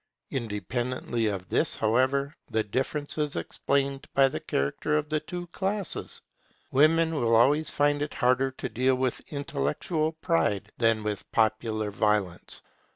[0.31, 6.23] Independently of this, however, the difference is explained by the character of the two classes.
[6.71, 12.63] Women will always find it harder to deal with intellectual pride than with popular violence.